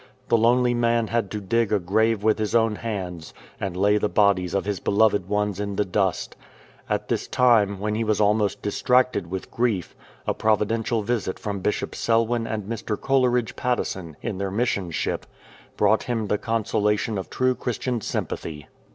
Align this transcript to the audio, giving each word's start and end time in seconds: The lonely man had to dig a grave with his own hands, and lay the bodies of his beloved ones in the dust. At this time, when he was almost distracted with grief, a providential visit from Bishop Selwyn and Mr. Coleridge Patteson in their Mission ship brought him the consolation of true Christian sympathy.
The 0.29 0.37
lonely 0.37 0.73
man 0.73 1.09
had 1.09 1.29
to 1.29 1.39
dig 1.39 1.71
a 1.71 1.77
grave 1.77 2.23
with 2.23 2.39
his 2.39 2.55
own 2.55 2.77
hands, 2.77 3.35
and 3.59 3.77
lay 3.77 3.99
the 3.99 4.09
bodies 4.09 4.55
of 4.55 4.65
his 4.65 4.79
beloved 4.79 5.29
ones 5.29 5.59
in 5.59 5.75
the 5.75 5.85
dust. 5.85 6.35
At 6.89 7.07
this 7.07 7.27
time, 7.27 7.79
when 7.79 7.93
he 7.93 8.03
was 8.03 8.19
almost 8.19 8.63
distracted 8.63 9.29
with 9.29 9.51
grief, 9.51 9.95
a 10.25 10.33
providential 10.33 11.03
visit 11.03 11.37
from 11.37 11.59
Bishop 11.59 11.93
Selwyn 11.93 12.47
and 12.47 12.63
Mr. 12.63 12.99
Coleridge 12.99 13.55
Patteson 13.55 14.15
in 14.23 14.39
their 14.39 14.49
Mission 14.49 14.89
ship 14.89 15.27
brought 15.77 16.01
him 16.01 16.25
the 16.25 16.39
consolation 16.39 17.19
of 17.19 17.29
true 17.29 17.53
Christian 17.53 18.01
sympathy. 18.01 18.67